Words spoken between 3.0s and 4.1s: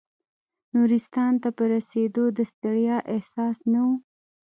احساس نه و.